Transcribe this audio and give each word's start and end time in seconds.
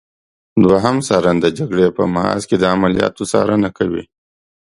دوهم 0.63 0.95
څارن 1.07 1.37
د 1.41 1.45
جګړې 1.57 1.87
په 1.97 2.03
محاذ 2.13 2.41
کې 2.49 2.55
د 2.59 2.63
عملیاتو 2.73 3.23
څارنه 3.31 3.69
کوي. 3.77 4.03